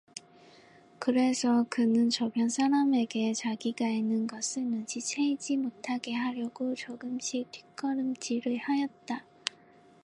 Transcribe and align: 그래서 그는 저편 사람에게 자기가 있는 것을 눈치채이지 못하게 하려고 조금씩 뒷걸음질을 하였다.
그래서 0.97 1.63
그는 1.69 2.09
저편 2.09 2.49
사람에게 2.49 3.33
자기가 3.33 3.87
있는 3.87 4.25
것을 4.25 4.63
눈치채이지 4.63 5.57
못하게 5.57 6.13
하려고 6.15 6.73
조금씩 6.73 7.51
뒷걸음질을 7.51 8.57
하였다. 8.57 9.23